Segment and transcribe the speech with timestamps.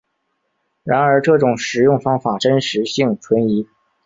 [0.83, 3.67] 然而这种食用方法真实性存疑。